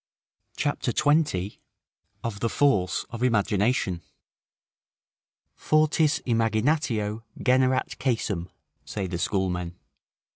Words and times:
CHAPTER 0.57 0.91
XX 0.91 1.59
OF 2.23 2.39
THE 2.39 2.49
FORCE 2.49 3.05
OF 3.11 3.21
IMAGINATION 3.23 4.01
"Fortis 5.53 6.17
imaginatio 6.21 7.21
generat 7.39 7.97
casum," 7.99 8.49
say 8.83 9.05
the 9.05 9.19
schoolmen. 9.19 9.75